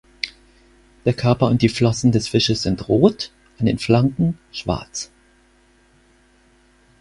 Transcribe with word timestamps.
Der 1.05 1.13
Körper 1.13 1.45
und 1.45 1.61
die 1.61 1.69
Flossen 1.69 2.11
des 2.11 2.27
Fisches 2.27 2.63
sind 2.63 2.87
rot, 2.87 3.31
an 3.59 3.67
den 3.67 3.77
Flanken 3.77 4.39
schwarz. 4.51 5.11